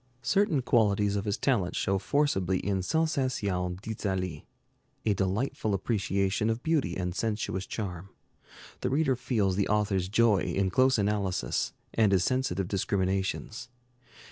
[0.23, 4.47] Certain qualities of his talent show forcibly in 'Sensations d'Italie,'
[5.05, 8.09] a delightful appreciation of beauty and sensuous charm.
[8.79, 13.69] The reader feels the author's joy in close analysis, and his sensitive discriminations.